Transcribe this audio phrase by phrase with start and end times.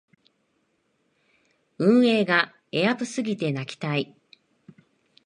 [1.77, 4.15] 運営がエアプすぎて泣きたい